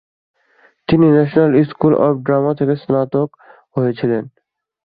[0.87, 3.29] তিনি national school of drama থেকে স্নাতক
[3.75, 4.23] হয়েছিলেন।